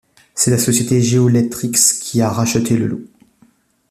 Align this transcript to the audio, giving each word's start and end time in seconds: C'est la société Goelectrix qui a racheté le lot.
C'est 0.33 0.49
la 0.49 0.57
société 0.57 0.99
Goelectrix 0.99 1.69
qui 2.01 2.21
a 2.23 2.31
racheté 2.31 2.75
le 2.75 2.87
lot. 2.87 3.05